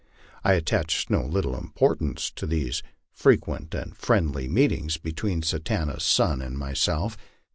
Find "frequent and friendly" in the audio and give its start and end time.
3.11-4.47